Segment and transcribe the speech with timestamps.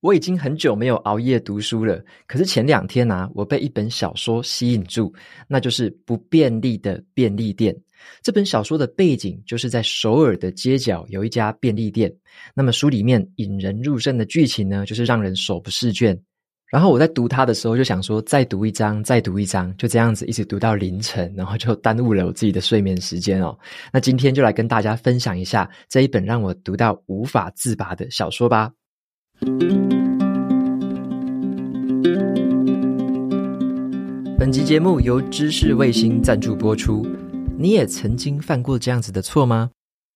[0.00, 5.12] 我已经很久没有熬夜读书了，可是前两天啊，我被一本小说吸引住，
[5.48, 7.74] 那就是《不便利的便利店》。
[8.22, 12.14] 这本小说的背景就是在首尔的街角有一家便利店。
[12.54, 16.16] 那么书里面引人入胜的剧情呢，就是让人手不释卷。
[16.70, 23.58] 然后我在读它的时候就想说，再读一章，再读一章，就这样子一直读到凌晨，然后就耽误了我自己的睡眠时间哦。
[23.92, 28.70] 那今天就来跟大家分享一下这一本让我读到无法自拔的小说吧。
[34.38, 37.06] 本集节目由知识卫星赞助播出。
[37.58, 39.70] 你也曾经犯过这样子的错吗？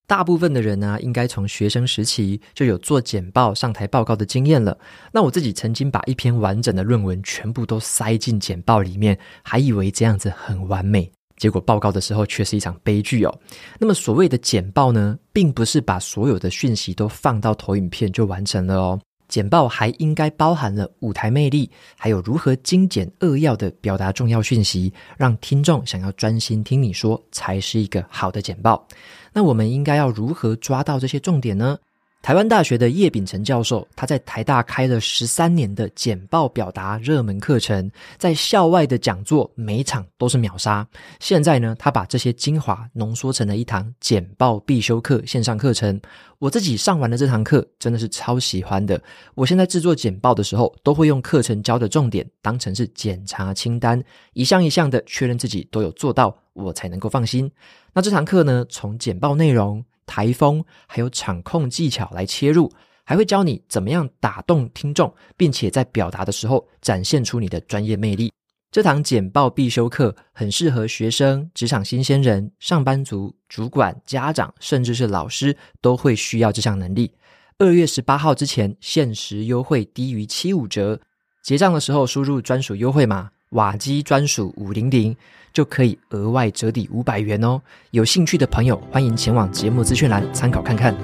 [0.07, 4.79] 大部分的人呢、应该从学生时期就有做简报、上台报告的经验了。
[5.13, 13.39] 那我自己曾经把一篇完整的论文全部都塞进简报里面，还以为这样子很完美，结果报告的时候却是一场悲剧哦。
[13.79, 19.01] 那么所谓的简报呢，并不是把所有的讯息都放到投影片就完成了哦。
[19.31, 28.87] 简报还应该包含了舞台魅力，还有如何精简扼要的表达重要讯息，让听众想要专心听你说，才是一个好的简报。
[29.33, 31.79] 那我们应该要如何抓到这些重点呢？
[32.23, 40.87] 台湾大学的叶秉成教授，他在台大开了十三年的简报表达热门课程，在校外的讲座每一场都是秒杀。
[41.19, 45.99] 现在呢，他把这些精华浓缩成了一堂简报必修课线上课程。
[46.39, 49.01] 我自己上完了这堂课，真的是超喜欢的。
[49.35, 54.03] 我现在制作简报的时候，都会用课程教的重点当成是检查清单，
[54.35, 57.51] 一项一项的确认自己都有做到，我才能够放心。
[57.95, 62.69] 那这堂课呢，从简报内容，台风还有场控技巧来切入，
[63.05, 68.33] 还会教你怎么样打动听众，并且在表达的时候展现出你的专业魅力。
[68.73, 77.13] 这堂简报必修课很适合学生、职场新鲜人、上班族、主管、家长，甚至是老师都会需要这项能力。
[77.59, 81.01] 二月十八号之前限时优惠低于七五折，
[81.45, 83.31] 结账的时候输入专属优惠码。
[83.51, 85.17] 瓦基专属五零零
[85.53, 87.61] 就可以额外折抵五百元哦！
[87.91, 90.95] 有兴趣的朋友欢迎前往节目资讯栏参考看看。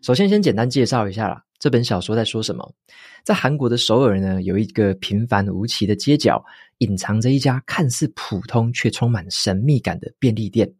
[0.00, 2.72] 首先，先简单介绍一下啦，这本小说在说什么？
[3.24, 6.42] 在韩国的首尔呢，有一个平凡无奇的街角，
[6.78, 10.72] 隐藏着一家看似普通却充满神秘感的便利店。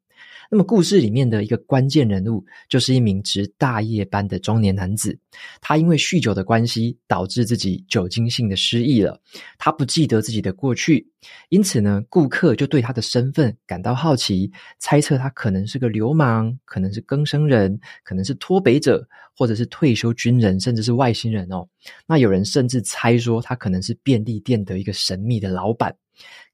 [0.55, 5.19] 那么故事里面的一个关键人物，就是一名值大夜班的中年男子。
[5.63, 9.19] 他因为酗酒的关系，导致自己酒精性的失忆了。
[9.57, 11.09] 他不记得自己的过去，
[11.49, 21.67] 因此呢，顾客就对他的身份感到好奇，猜测他可能是个流氓，可能是更生人，可能是脱北者，或者是退休军人，甚至是外星人哦。
[22.07, 25.97] 那有人甚至猜说他可能是便利店的一个神秘的老板。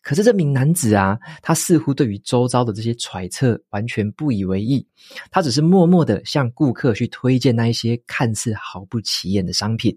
[0.08, 4.86] 可是这名男子啊，他似乎对于周遭的这些揣测完全不以为意，
[5.30, 9.94] 他只是默默的向顾客去推荐那一些看似毫不起眼的商品。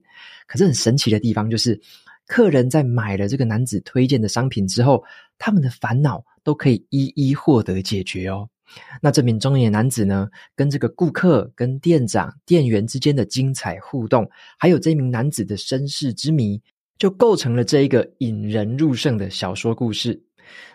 [0.48, 1.80] 可是很神奇的地方就是，
[2.28, 5.02] 客人在买了这个男子推荐的商品之后，
[5.38, 8.50] 他们的烦恼都可以一一获得解决哦。
[9.02, 14.30] 那这名中年男子呢，跟这个顾客、跟店长、店员之间的精彩互动，
[14.60, 16.62] 还有这名男子的身世之谜。
[17.02, 20.22] 就构成了这一个引人入胜的小说故事。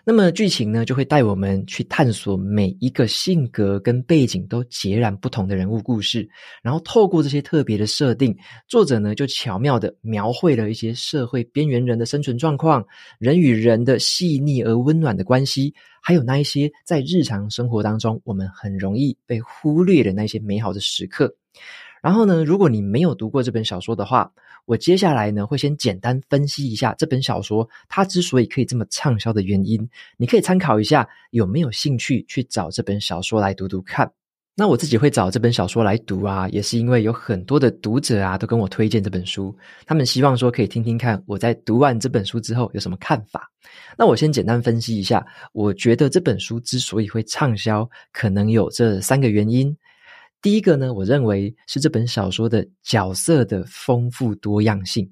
[0.03, 6.27] 那么剧情呢，就会带我们去探索每一个性格跟背景都截然不同的人物故事，
[6.61, 8.35] 然后透过这些特别的设定，
[8.67, 12.85] 作者呢就巧妙地描绘了一些社会边缘人的生存状况，
[13.19, 21.33] 人与人的细腻而温暖的关系，还有那一些在日常生活当中我们很容易被忽略的那些美好的时刻。
[22.07, 24.31] 然后呢，如果你没有读过这本小说的话，
[24.63, 29.85] 我接下来呢会先简单分析一下这本小说它之所以可以这么畅销的原因，
[30.15, 34.09] 你可以参考一下，有没有兴趣去找这本小说来读读看。
[34.55, 39.53] 那我自己会找这本小说来读啊，也是因为有很多的读者啊都跟我推荐这本书，
[39.85, 43.51] 他们希望说可以听听看我在读完这本书之后有什么看法。
[43.97, 49.75] 那我先简单分析一下，我觉得这本书之所以会畅销，可能有这三个原因。
[50.47, 55.11] 第一个呢，我认为是这本小说的角色的丰富多样性，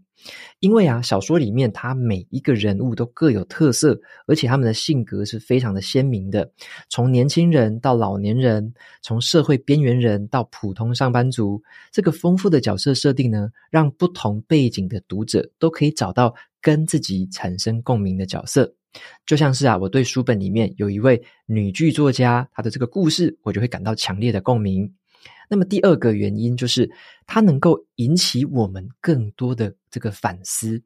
[0.61, 6.49] 因为啊，小说里面他每一个人物都各有特色，而且他们的性格是非常的鲜明的，
[6.87, 11.61] 从年轻人到老年人，从社会边缘人到普通上班族，
[11.91, 18.73] 这个丰富的角色设定呢，让不同背景的读者都可以找到跟自己产生共鸣的角色，
[19.25, 24.89] 就像是啊，我对书本里面有一位女剧作家，她的这个故事，我就会感到强烈的共鸣。
[25.49, 26.89] 那么第二个原因就是，
[27.25, 30.81] 它能够引起我们更多的这个反思，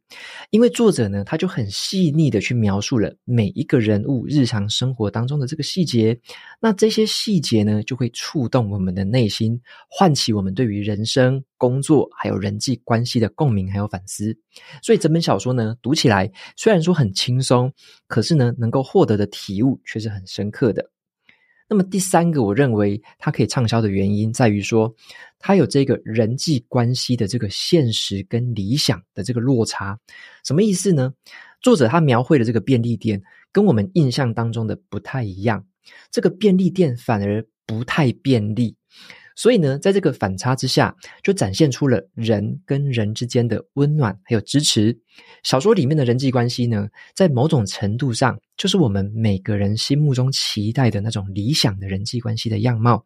[0.49, 6.19] 因为作者呢，他就很细腻的去描述了每一个人物日常生活当中的这个细节，
[6.59, 9.59] 那这些细节呢，就会触动我们的内心，
[9.89, 14.37] 唤起我们对于人生、工作还有人际关系的共鸣还有反思。
[14.83, 17.73] 所以整本小说呢，读起来虽然说很轻松，
[18.07, 20.91] 可是呢，能够获得的体悟却是很深刻的。
[21.69, 24.93] 那么第三个，我认为它可以畅销的原因在于说，
[25.37, 29.97] 它有这个人际关系的这个现实跟理想的这个落差。
[30.43, 31.13] 什么意思呢？
[31.61, 33.21] 作者他描绘的这个便利店
[33.51, 35.63] 跟我们印象当中的不太一样，
[36.09, 38.75] 这个便利店反而不太便利。
[39.39, 40.93] 所以呢，在这个反差之下，
[41.23, 44.99] 就展现出了人跟人之间的温暖还有支持。
[45.43, 53.01] 小说里面的人际关系呢，在某种程度上，就是我们每个人心目中期待的那种理想的人际关系的样貌。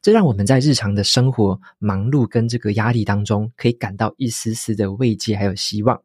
[0.00, 6.00] 这让我们在日常的生活忙碌跟这个压力当中，可以感到一丝丝的慰藉还有希望。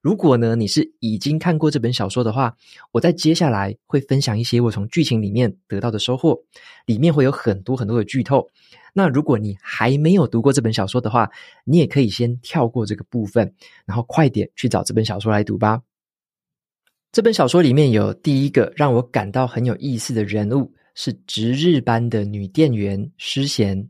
[0.00, 2.56] 如果呢，你是已经看过这本小说的话，
[2.92, 6.38] 我在接下来会分享一些我从剧情里面得到的收获，
[6.86, 8.48] 里面会有很多很多的剧透。
[8.94, 11.30] 那如果你还没有读过这本小说的话，
[11.64, 13.52] 你也可以先跳过这个部分，
[13.84, 15.82] 然后快点去找这本小说来读吧。
[17.10, 23.88] 这本小说里面有第一个让我感到很有意思的人物，是值日班的女店员诗贤。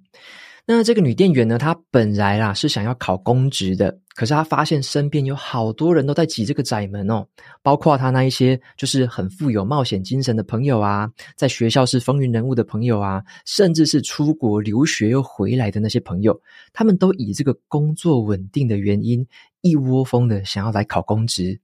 [0.71, 7.27] 那这个女店员呢，她本来啦是想要考公职的，可是她发现身边有好多人都在挤这个窄门哦，
[7.63, 16.39] 包括她那一些就是很富有冒险精神的朋友啊，在学校是风云人物的朋友啊，甚至是出国留学又回来的那些朋友，
[16.75, 19.27] 他们都以这个工作稳定的原因，
[19.63, 21.59] 一窝蜂的想要来考公职，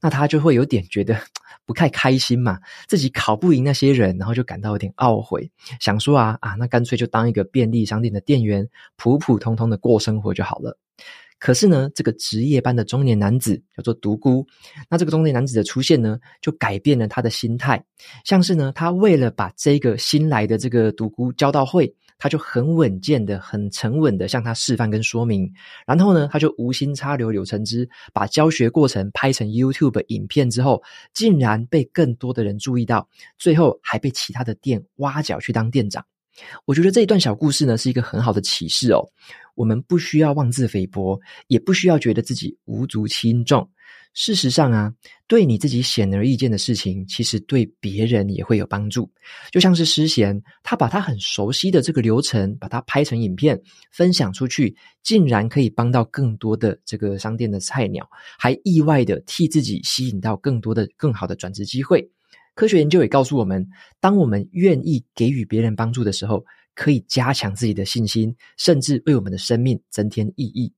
[0.00, 1.20] 那他就会有点觉得。
[1.66, 10.78] 不太开心嘛，自己考不赢那些人，然后就感到有点懊悔，想说啊啊，那干脆就当一个便利商店的店员，普普通通的过生活就好了。
[11.40, 14.46] 可是呢，这个值夜班的中年男子叫做独孤，
[14.88, 17.84] 那这个中年男子的出现呢，就改变了他的心态，
[18.24, 21.92] 像是呢，他为了把这个新来的这个独孤教到会。
[22.18, 25.50] 他就很稳健的、很沉稳的向他示范跟说明，
[25.86, 30.82] 然后呢，他就无心插柳柳成枝，把教学过程拍成 YouTube 影片之后，
[31.12, 33.08] 竟然被更多的人注意到，
[33.38, 36.04] 最后还被其他的店挖角去当店长。
[36.66, 39.00] 我觉得这一段小故事呢，是一个很好的启示哦。
[39.54, 43.66] 我们不需要妄自菲薄，也不需要觉得自己无足轻重。
[44.12, 44.92] 事实上啊，
[45.28, 49.10] 对你自己显而易见的事情，其实对别人也会有帮助。
[49.50, 58.08] 就像是诗贤，他把他很熟悉的这个流程，把它拍成影片分享出去，竟然可以帮到更多的这个商店的菜鸟，
[58.38, 62.08] 还意外的替自己吸引到更多的更好的转职机会。
[62.54, 63.68] 科学研究也告诉我们，
[64.00, 66.44] 当我们愿意给予别人帮助的时候，
[66.74, 70.72] 可以加强自己的信心，甚至为我们的生命增添意义。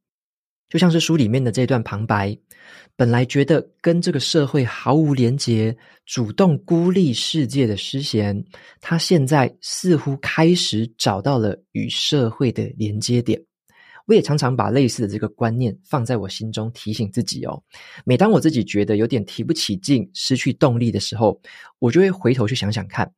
[0.68, 2.36] 就像是书里面的这段旁白，
[2.94, 5.74] 本来觉得跟这个社会毫无连结、
[6.04, 8.44] 主动孤立世界的诗贤，
[8.80, 13.42] 他现在似乎开始找到了与社会的连接点。
[14.06, 17.62] 我也常常把类似的这个观念放在我心中，提醒自己哦。
[18.04, 21.40] 每当我自己觉得有点提不起劲、失去动力的时候，
[21.78, 23.10] 我就会回头去想想看，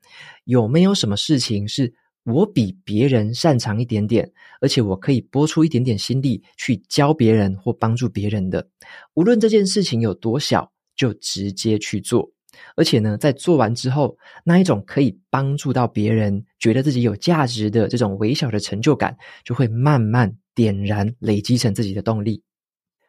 [0.45, 1.93] 有没有什么事情是。
[2.25, 4.31] 我比别人擅长一点点，
[4.61, 8.69] 而且我可以拨出一点点心力去教别人或帮助别人的。
[9.15, 12.31] 无论这件事情有多小，就直接去做。
[12.77, 22.43] 而且呢，在做完之后，那一种可以帮助到别人、觉得自己有价值的这种微小的成就感，就会慢慢点燃、累积成自己的动力。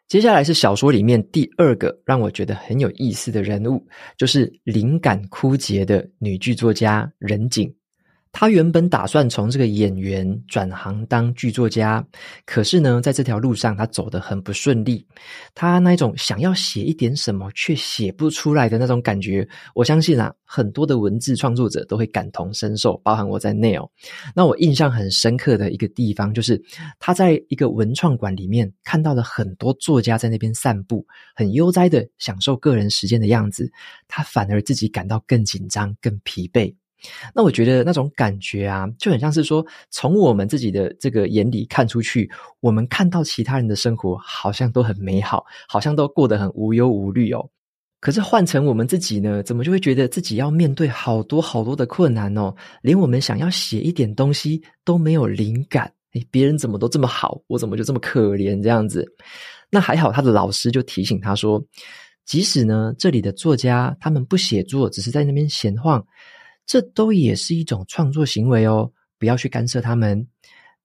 [0.08, 3.86] 接下来是小说里面第二个让我觉得很有意思的人物，
[4.16, 7.74] 就是灵感枯竭的女剧作家任景。
[8.34, 12.04] 他原本打算从这个演员转行当剧作家，
[12.46, 15.06] 可是呢，在这条路上他走得很不顺利。
[15.54, 23.90] 他那种想要写一点什么却写不出来的那种感觉，我相信啊，很多的文字创作者都会感同身受，包含我在内哦。
[24.34, 26.62] 那我印象很深刻的一个地方，就是
[27.00, 33.70] 他在一个文创馆里面看到了很多作家在那边散步，很悠哉的享受个人时间的样子，
[34.08, 36.74] 他反而自己感到更紧张、更疲惫。
[37.34, 42.30] 那我觉得那种感觉啊，就很像是说，从我们自己的这个眼里看出去，
[42.60, 47.50] 我们看到其他人的生活好像都很美好，好像都过得很无忧无虑哦。
[48.00, 52.52] 可是换成我们自己呢，怎么就会觉得自己要面对好多好多的困难哦？
[52.82, 59.06] 连我们想要写一点东西都没有灵感，诶，别人怎么都这么好，我怎么就这么可怜这样子？
[59.70, 61.64] 那还好，他的老师就提醒他说，
[62.26, 66.04] 即使呢，这里的作家他们不写作，只是在那边闲晃。
[66.72, 70.26] 这都也是一种创作行为哦，不要去干涉他们。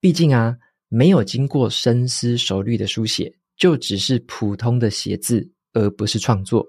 [0.01, 0.57] 毕竟啊，
[0.89, 6.67] 没有经过深思熟虑的书写，就只是普通的写字，而不是创作。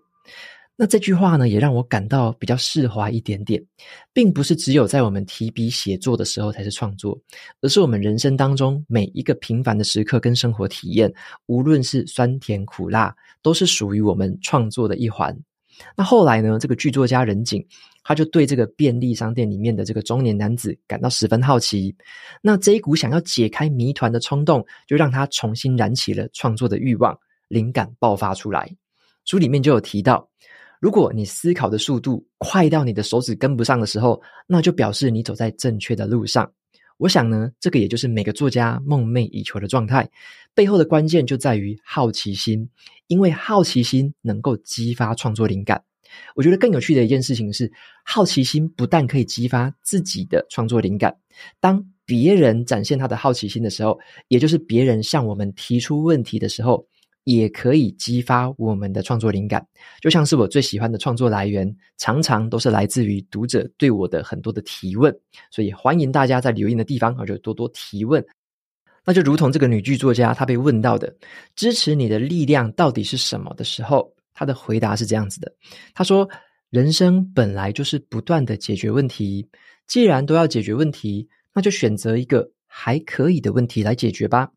[0.76, 3.60] 那这句话呢，也让我感到比较释怀一点点，
[4.14, 7.20] 并不是只有在我们提笔写作的时候才是创作，
[7.62, 11.12] 而是我们人生当中每一个平凡的时刻跟生活体验，
[11.48, 15.36] 无论是酸甜苦辣，都是属于我们创作的一环。
[15.96, 17.66] 那后来呢，这个剧作家任景，
[18.04, 21.96] 他就对这个便利商店里面的这个中年男子感到十分好奇。
[22.42, 27.18] 那这一股想要解开谜团的冲动，就让他重新燃起了创作的欲望，
[27.48, 28.70] 灵感爆发出来。
[29.26, 30.28] 书里面就有提到。
[30.80, 36.48] 如果你思考的速度快到你的手指跟不上的时候，那就表示你走在正确的路上。
[36.98, 40.10] 我想呢，这个也就是每个作家梦寐以求的状态。
[40.56, 42.70] 背后的关键就在于好奇心，
[43.06, 45.84] 因为好奇心能够激发创作灵感。
[46.36, 47.72] 我觉得更有趣的一件事情是，
[48.04, 51.16] 好奇心不但可以激发自己的创作灵感，
[51.60, 56.88] 当别人展现他的好奇心的时候，也就是别人向我们提出问题的时候。
[57.36, 59.62] 也可以激发我们的创作灵感，
[60.00, 65.14] 就像是我最喜欢的创作来源，常常都是来自于读者对我的很多的提问。
[65.52, 68.26] 所以欢迎大家在留言的地方，就多多提问。
[69.04, 71.14] 那就如同这个女剧作家她被问到的，
[71.54, 75.54] 支持你的力量到底是什么的时候，她的回答是这样子的：
[75.94, 76.26] 她说，
[76.70, 79.46] 人生本来就是不断的解决问题，
[79.86, 84.50] 既然都要解决问题，那就选择一个还可以的问题来解决吧。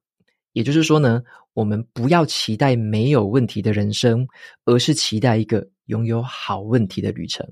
[0.53, 1.23] 也就是说呢，
[1.55, 4.27] 我们不要期待没有问题的人生，
[4.65, 7.47] 而是期待一个拥有好问题的旅程。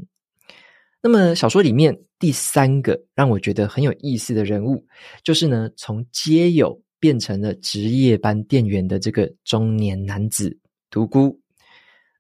[1.01, 4.85] 那么小说里面第三个让我觉得很有意思的人物，
[5.23, 10.59] 就是呢，从街友变成了值夜班店员的这个中年男子
[10.91, 11.39] 独孤。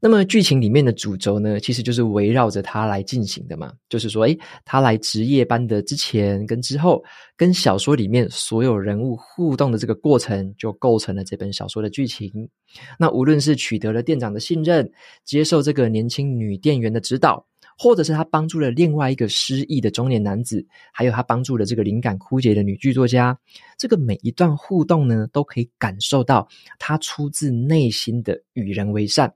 [0.00, 3.72] 那么剧情里面的主轴呢，其实就是围绕着他来进行的嘛。
[3.88, 7.02] 就是说，诶，他来值夜班的之前跟之后，
[7.36, 12.48] 跟小说里面所有人物互动的这个过程，就构成了这本小说的剧情。
[12.96, 14.88] 那无论是取得了店长的信任，
[15.24, 17.44] 接受这个年轻女店员的指导，
[17.76, 23.36] 或者是他帮助了另外一个失意的中年男子，还有他帮助了这个灵感枯竭的女剧作家，
[23.76, 26.46] 这个每一段互动呢，都可以感受到
[26.78, 29.34] 他出自内心的与人为善。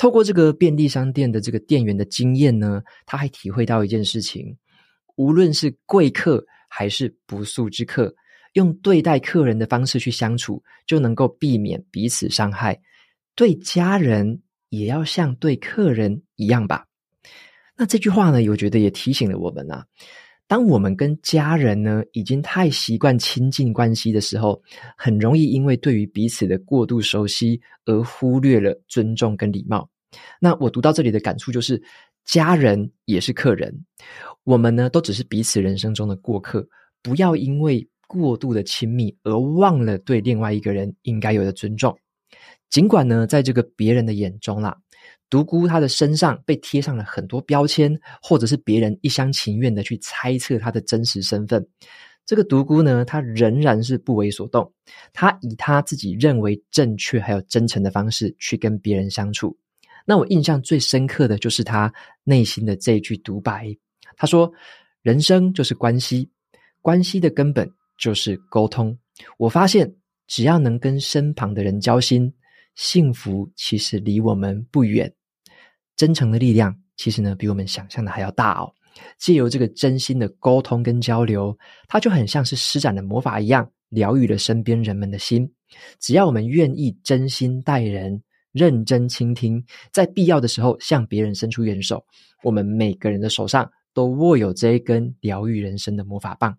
[0.00, 4.56] 透过这个便利商店的这个店员的经验呢，他还体会到一件事情：
[5.16, 8.14] 无论是贵客还是不速之客，
[8.54, 12.80] 用对待客人的方式去相处，就能够避免彼此伤害。
[13.34, 14.40] 对家人
[14.70, 16.86] 也要像对客人一样吧。
[17.76, 19.84] 那这句话呢，我觉得也提醒了我们啊。
[20.46, 24.62] 当我们跟家人呢，已经太习惯亲近关系的时候，
[24.96, 29.89] 很容易因为对于彼此的过度熟悉而忽略了尊重跟礼貌。
[30.40, 31.82] 那我读到这里的感触就是，
[32.24, 33.84] 家人也是客人，
[34.44, 36.66] 我们呢都只是彼此人生中的过客，
[37.02, 41.96] 不要因为过度的亲密而忘了对另外一个人应该有的尊重。
[42.68, 44.76] 尽管呢，在这个别人的眼中啦。
[45.28, 51.64] 独孤他的身上被贴上了很多标签，或者是别人一厢情愿的去猜测他的真实身份。
[52.26, 54.72] 这个独孤呢，他仍然是不为所动，
[55.12, 59.56] 他以他自己认为正确还有真诚的方式去跟别人相处。
[60.04, 61.92] 那我印象最深刻的就是他
[62.24, 63.76] 内心的这句独白，
[64.16, 64.50] 他说
[65.02, 66.28] ：“人生就是关系，
[66.80, 68.96] 关系的根本就是沟通。
[69.38, 69.94] 我发现，
[70.26, 72.32] 只要能跟身旁的人交心，
[72.74, 75.12] 幸福其实离我们不远。”
[75.96, 78.72] 真诚的力量，其实呢，比我们想象的还要大哦。
[79.18, 85.50] 借由这个真心的沟通跟交流，它就很像是施展的魔法一样，疗愈了身边人们的心。
[86.00, 88.20] 只要我们愿意真心待人，
[88.52, 92.04] 认真倾听，在必要的时候向别人伸出援手，
[92.42, 96.56] 我们每个人的手上都握有这一根疗愈人生的魔法棒。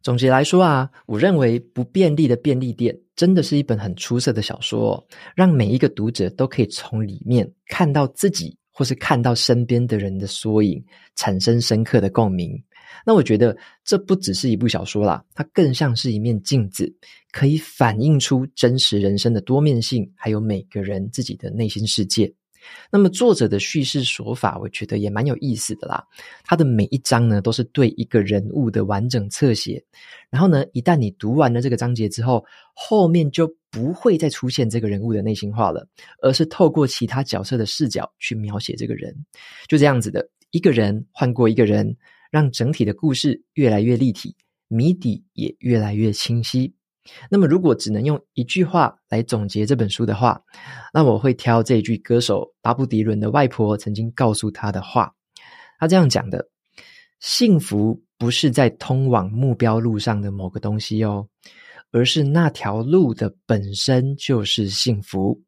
[0.00, 10.82] 总结来说啊，我认为《不便利的便利店》真的是一本很出色的小说哦，让每一个读者都可以从里面看到自己，或是看到身边的人的缩影，
[11.16, 12.56] 产生深刻的共鸣。
[13.04, 16.92] 那我觉得这不只是一部小说啦，它更像是一面镜子，
[17.32, 22.32] 可以反映出真实人生的多面性，还有每个人自己的内心世界。
[22.90, 26.04] 那么作者的叙事手法，我觉得也蛮有意思的啦。
[26.44, 29.82] 他的每一章呢，都是对一个人物的完整侧写。
[30.28, 35.86] 然后呢，一旦你读完了这个章节之后，后面就不会再出现这个人物的内心话了，
[36.20, 39.14] 而是透过其他角色的视角去描写这个人。
[39.66, 41.96] 就这样子的，一个人换过一个人，
[42.30, 44.36] 让整体的故事越来越立体，
[44.68, 46.74] 谜底也越来越清晰。
[47.30, 50.42] 那么，如果只能用一句话来总结这本书的话，
[50.92, 55.14] 那我会挑这一句歌手巴布迪伦的外婆曾经告诉他的话。
[55.78, 56.50] 他这样讲的
[57.18, 61.28] ：“幸福不是在通往目标路上的某个东西哦，
[61.92, 65.40] 而是那条路的本身就是幸福。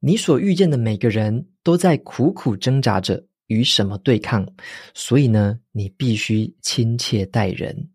[0.00, 4.46] 你所遇见的每个人都在苦苦挣扎着与什么对抗，
[4.94, 7.88] 所以呢，你必须亲切待人。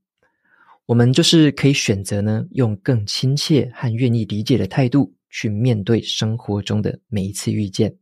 [0.85, 7.93] 我们就是可以选择呢，用更亲切和愿意理解的态度去面对生活中的每一次遇见。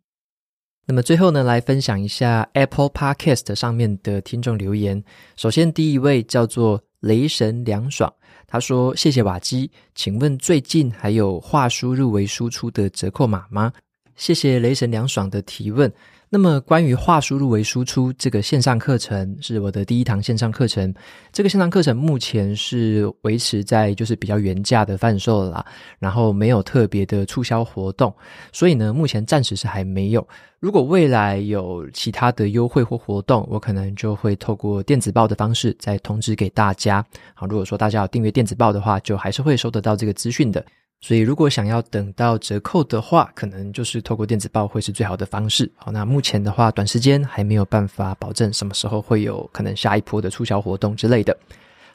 [0.85, 5.03] 那么最后呢，来分享一下 Apple Podcast 上面的听众留言。
[5.35, 8.13] 首先，第一位叫做雷神凉爽，
[8.45, 13.73] 他说：“谢谢瓦基，请问最近还有话输入为输出的折扣码吗？”
[14.15, 15.91] 谢谢雷神凉爽的提问。
[16.27, 20.93] 那么，关于话输入为输出这个线上课程，是我的第一堂线上课程。
[21.31, 25.65] 这个线上课程目前是维持在就是比较原价的贩售啦，
[25.99, 28.13] 然后没有特别的促销活动，
[28.51, 30.27] 所以呢，目前暂时是还没有。
[30.59, 37.05] 如果未来有其他的优惠或活动，我可能就会透过电子报的方式再通知给大家。
[37.33, 40.65] 好，如果说大家有订阅电子报的话，就还是会收得到这个资讯的。
[41.01, 45.71] 所以，如果想要等到折扣的话，可能就是透过电子报会是最好的方式。
[45.75, 51.37] 好，那目前的话，短时间还没有办法保证什么时候会有可能下一波的促销活动之类的。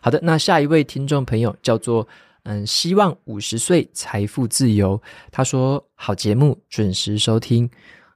[0.01, 2.07] 好的，那下一位听众朋友叫做
[2.45, 5.01] 嗯，希望五十岁财富自由。
[5.33, 7.69] 他说好节目准时收听。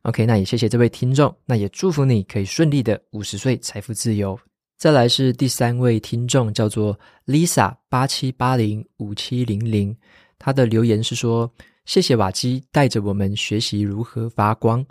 [0.02, 4.38] OK，那也谢谢这位听众，那也祝福你可以顺利的五十岁财富自由。
[4.78, 9.96] 再来是第三位听众叫做 Lisa 八七八零五七零零。
[10.38, 11.50] 他的留言是说
[11.86, 14.84] ：“谢谢瓦基带着我们学习如何发光。”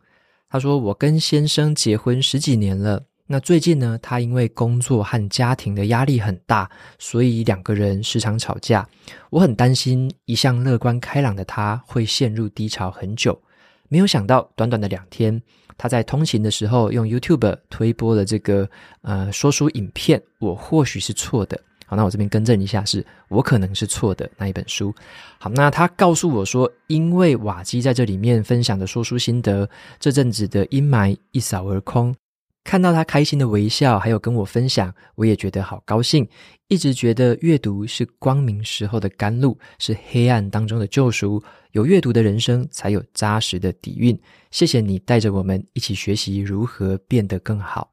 [0.50, 6.70] 他说：“我跟先生结婚十几年了，那最近呢，他因为工作和家庭的压力很大，
[7.00, 8.88] 所以两个人时常吵架。
[9.32, 13.42] 我很担心一向乐观开朗的他会陷入低潮很久。
[13.90, 15.42] 没有想到，短短的两天，
[15.78, 18.70] 他在通勤的时候用 YouTube 推播了这个
[19.02, 20.22] 呃说书影片。
[20.40, 24.94] 我或许是错的。”好，那我这边更正一下是，我可能是错的那一本书。
[25.38, 32.16] 好，那他告诉我说，因为瓦基在这里面分享的说书心得，这阵子的阴霾一扫而空。
[32.64, 36.26] 看到他开心的微笑，还有跟我分享，我也觉得好高兴。
[36.70, 41.44] 一直觉得阅读是光明时候的甘露，是黑暗当中的救赎。
[41.74, 44.18] 有阅读的人生，才有扎实的底蕴。
[44.50, 47.92] 谢谢你带着我们一起学习如何变得更好。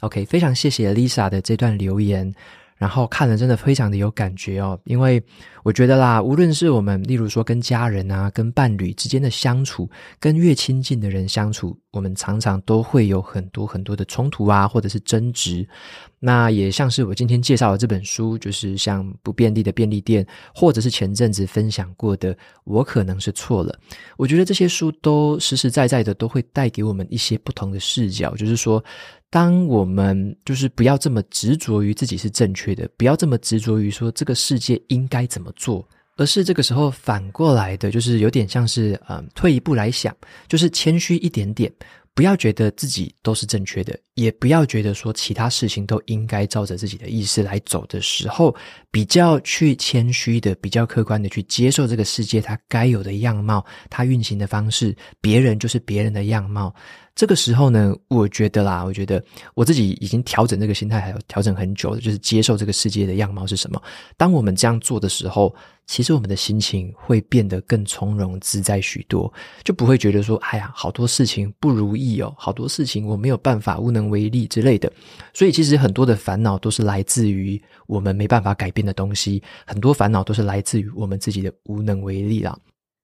[0.00, 2.34] OK，非常谢谢 Lisa 的这段留言。
[2.78, 5.22] 然后看了真的非常的有感觉哦，因为
[5.64, 15.68] 我觉得啦，无论是我们，例如说跟家人啊、跟伴侣之间的相处，跟越亲近的人相处，我们常常都会有很多很多的冲突啊，或者是争执。
[16.20, 23.78] 那也像是我今天介绍的这本书，就是像不便利的便利店，或者是前阵子分享过的，我可能是错了。
[24.16, 28.82] 我觉得这些书都实实在在的都会带给我们一些不同的视角，就是说。
[29.30, 40.16] 当我们就是不要这么执着于自己是正确的，不要这么执着于说这个世界应该怎么做，而是这个时候反过来的，就是有点像是嗯，退一步来想，
[40.48, 41.70] 就是谦虚一点点。
[42.18, 48.52] 不要觉得自己都是正确的，也不要觉得说其他事情都应该照着自己的意思来走的时候，
[48.90, 56.74] 比较去谦虚的、比较客观的去接受这个世界它该有的样貌，它运行的方式，别人就是别人的样貌。
[57.14, 63.80] 这个时候呢，我觉得啦，我觉得我自己已经调整这个心态，还有调整很久了，就是接受这个世界的样貌是什么。
[64.16, 65.52] 当我们这样做的时候，
[65.86, 69.32] 其实我们的心情会变得更从容自在许多，
[69.64, 74.90] 就不会觉得说，哎呀，好多事情不如意哦，好多事情我没有办法，无能为力之类的。
[75.32, 82.58] 所以，其实很多的烦恼都是来自于我们没办法改变的东西，很多烦恼都是来自于我们自己的无能为力啦。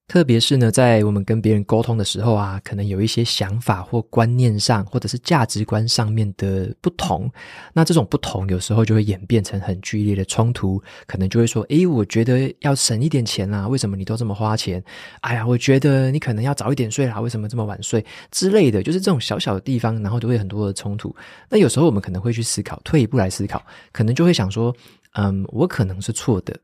[0.07, 7.29] 特别是呢，在我们跟别人沟通的时候啊，可能有一些想法或观念上，或者是价值观上面的不同。
[7.73, 10.81] 那这种不同，有时候就会演变成很剧烈的冲突。
[11.07, 14.83] 可能就会说：“诶，我觉得要省一点钱啦，为什么你都这么花钱？
[15.23, 21.17] 哎呀，我觉得你可能要早一点睡啦，为什么这么晚睡？”之类的，就是这种小小的地方，然后就会很多的冲突。
[21.49, 24.73] 那有时候我们可能会去思考，退一步来思考，可能就会想说
[25.17, 26.55] ：“嗯，我可能是错的。”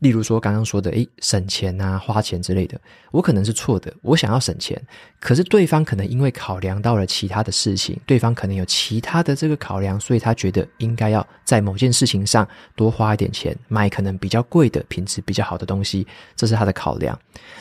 [0.00, 3.92] 例如说刚刚说的，诶，省钱啊，花钱之类的，我可能是错的。
[4.02, 4.80] 我想要省钱，
[5.20, 17.18] 可是对方可能因为考量到了其他的事情，对方可能有其他的这个考量，所以他觉得应该要在某件事情上多花一点钱，买可能比较贵的、品质比较好的东西，这是他的考量。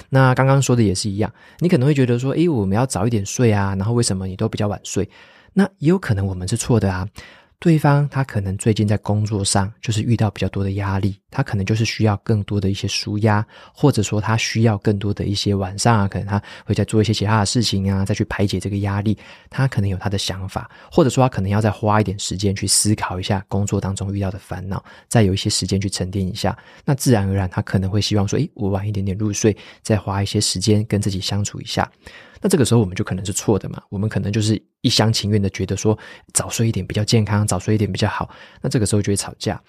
[0.10, 5.10] 那刚刚说的也是一样，你可能会觉得说，诶，我们要早一点睡啊，然后为什么你都比较晚睡？
[5.54, 7.06] 那也有可能我们是错的啊。
[7.62, 19.18] 对方他可能最近在工作上就是遇到比较多的压力，他可能就是需要更多的一些舒压，或者说他需要更多的一些晚上啊，可能他会在做一些其他的事情啊，再去排解这个压力。
[19.50, 26.58] 他可能有他的想法，或者说他可能要再花一点时间去思考一下工作当中遇到的烦恼，再有一些时间去沉淀一下。
[26.86, 31.92] 那自然而然，他可能会希望说：“诶，我晚一点点入睡，再花一些时间跟自己相处一下。”
[32.42, 35.98] 那这个时候我们就可能是错的嘛，我们可能就是一厢情愿的觉得说
[36.34, 38.30] 早睡一点比较健康，早睡一点比较好。
[38.62, 39.62] 那这个时候就会吵架。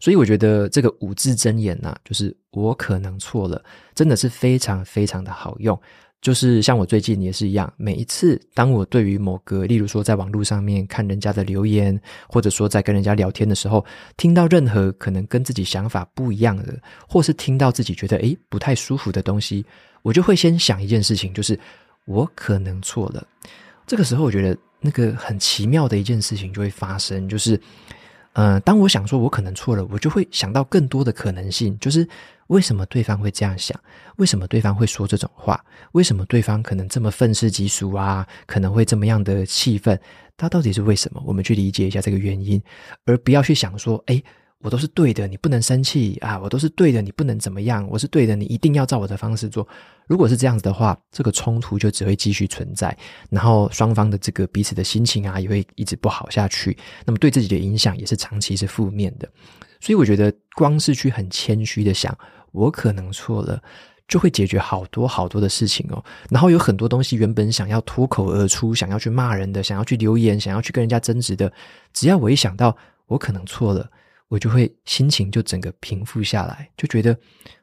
[0.00, 3.62] 所以我觉得这个五字真言呐，就是我可能错了，
[3.94, 5.80] 真的是非常非常的好用。
[6.20, 13.84] 就是像我最近也是一样，每一次当我对于某个，例如说在网络上面看人家的留言，或者说在跟人家聊天的时候，
[14.16, 19.64] 听到任何可能跟自己想法不一样的，或是听到自己觉得诶不太舒服的东西，
[20.02, 21.58] 我就会先想一件事情，就是。
[22.04, 23.24] 我可能错了，
[23.86, 27.60] 这个时候我觉得那个很奇妙的一件事情就会发生，就是，
[28.32, 32.08] 呃，当我想说我可能错了，我就会想到更多的可能性，就是
[32.46, 33.78] 为什么对方会这样想？
[34.16, 35.62] 为什么对方会说这种话？
[35.92, 38.26] 为什么对方可能这么愤世嫉俗啊？
[38.46, 39.98] 可能会这么样的气愤？
[40.36, 41.22] 他到底是为什么？
[41.26, 42.60] 我们去理解一下这个原因，
[43.04, 44.22] 而不要去想说，诶
[44.58, 46.38] 我都是对的，你不能生气啊！
[46.38, 47.86] 我都是对的，你不能怎么样？
[47.90, 49.66] 我是对的，你一定要照我的方式做。
[50.12, 52.94] 如果是这样子的话，这个冲突就只会继续存在，
[53.30, 56.76] 然后双方的这个彼此的心情啊，也会一直不好下去。
[57.06, 59.26] 那么对自己的影响也是长期是负面的。
[59.80, 62.14] 所以我觉得，光是去很谦虚的想，
[62.50, 63.58] 我可能错了，
[64.06, 66.04] 就会解决好多好多的事情哦。
[66.28, 71.50] 然后有很多东西原本想要脱口而出，想要去骂人的，想要去留言，想要去跟人家争执的，
[71.94, 73.90] 只要我一想到我可能错了。
[74.28, 77.14] 我就会心情就整个平复下来，就觉得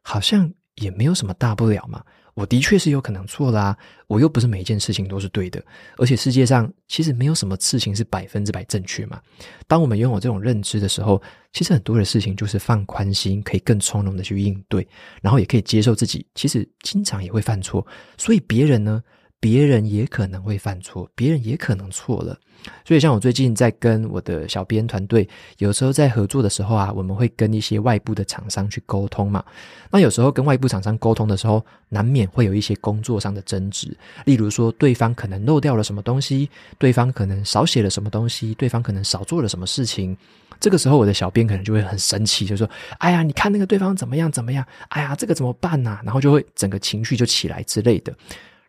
[0.01, 2.03] 好像也没有什么大不了嘛。
[2.39, 5.61] 我的确是有可能错啦，我又不是每一件事情都是对的，
[5.97, 9.19] 而且世界上其实没有什么事情是百分之百正确嘛。
[9.67, 11.21] 当我们拥有这种认知的时候，
[11.51, 14.87] 其实很多的事情就是放宽心，可以更从容的去应对，
[15.21, 17.85] 然后也可以接受自己其实经常也会犯错，
[18.17, 19.03] 所以别人呢，
[19.39, 22.37] 别人也可能会犯错，别人也可能错了。
[22.83, 25.27] 所以，像我最近在跟我的小编团队，
[25.59, 29.41] 有时候在合作的时候啊，我们会跟一些外部的厂商去沟通嘛。
[29.89, 33.95] 那有时候跟外部厂商沟通的时候，难免会有一些工作上的争执。
[34.25, 40.17] 例如说，对方可能漏掉了什么东西，对方可能少写了什么东西，对方可能少做了什么事情。
[40.59, 44.65] 这个时候，我的小编可能就会很生气，就说：“哎呀，你看那个对方怎么样怎么样？
[44.89, 48.13] 哎呀，这个怎么办呐？”然后就会整个情绪就起来之类的。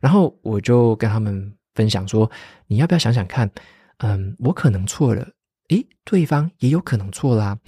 [0.00, 2.28] 然后我就跟他们分享说
[2.66, 3.48] ：“你要不要想想看？”
[4.02, 5.28] 嗯，我可能错了，
[5.68, 7.58] 诶，对方也有可能错啦。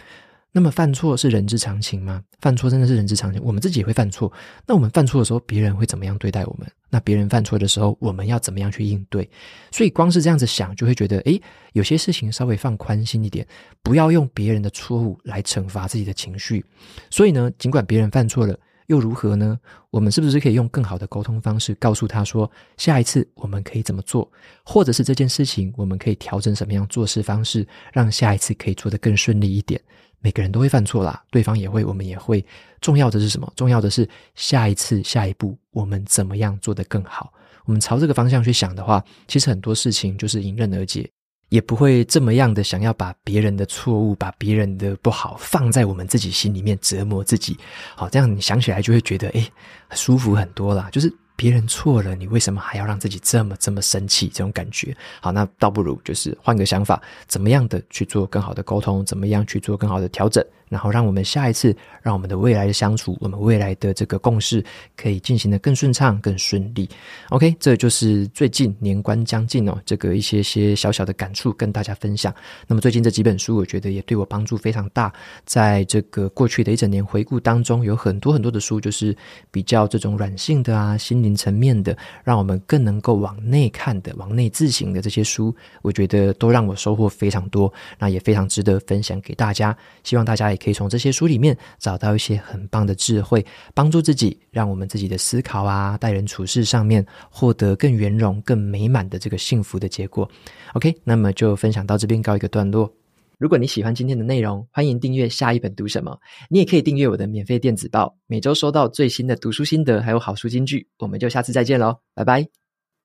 [0.50, 2.22] 那么犯错是人之常情吗？
[2.40, 4.32] 犯错真的是人之常情，我们自己也会犯错。
[4.66, 6.66] 那我们犯错的时候，别人会怎么样对待我们？
[6.88, 9.28] 那别人犯错的时候，我们要怎么样去应对？
[9.70, 11.40] 所以光是这样子想，就会觉得，诶，
[11.74, 13.46] 有些事情稍微放宽心一点，
[13.82, 16.64] 不要用别人的错误来惩罚自己的情绪。
[17.10, 18.58] 所以呢，尽管别人犯错了。
[18.86, 19.58] 又如何呢？
[19.90, 24.30] 我们是不是可以用更好的沟通方式告诉他说，下一次我们可以怎么做，
[24.64, 29.80] 或者是这件事情我们可以调整什么样做事方式，让下一次可以做得更顺利一点？
[30.20, 32.44] 每个人都会犯错啦，对方也会，我们也会。
[32.80, 33.52] 重要的是什么？
[33.56, 37.32] 重要的是下一次、下一步我们怎么样做得更好？
[37.64, 41.08] 我们朝这个方向去想的话，其实很多事情就是迎刃而解。
[41.52, 47.58] 也不会这么样的想要把别人的错误、把别人的不好放在我们自己心里面折磨自己。
[47.94, 49.46] 好，这样你想起来就会觉得，诶，
[49.90, 50.88] 舒服很多啦。
[50.90, 51.12] 就是。
[51.34, 54.28] 别人错了，你为什么还要让自己这么这么生气？
[54.28, 64.64] 这种感觉，好，那倒不如就是换个想法，怎么样的去做更好的沟通，怎么样去做更好的调整，然后让我们下一次，让我们的未来的相处，我们未来的这个共识
[64.96, 66.88] 可以进行得更顺畅、更顺利。
[67.28, 72.34] OK，这就是最近年关将近哦，这个一些些小小的感触跟大家分享。
[72.66, 75.12] 那么最近这几本书，我觉得也对我帮助非常大。
[75.44, 79.14] 在这个过去的一整年回顾当中，有很多很多的书，就是
[79.50, 81.36] 比较这种软性的啊，心灵。
[81.42, 89.76] 层面的，让我们更能够往内看的、往内自省的这些书，我觉得都让我收获非常多，那也非常值得分享给大家。
[90.04, 93.44] 希望大家也可以从这些书里面找到一些很棒的智慧，
[93.74, 100.30] 帮助自己，让我们自己的思考啊、待人处事上面获得更圆融、更美满的这个幸福的结果。
[100.74, 102.90] OK，那么就分享到这边告一个段落。
[103.38, 106.16] 如果你喜欢今天的内容，欢迎订阅下一本读什么。
[106.48, 110.86] 你也可以订阅我的免费电子报，每周收到最新的读书心得，还有好书金句。
[110.98, 112.61] 我们就下次再见喽，拜拜。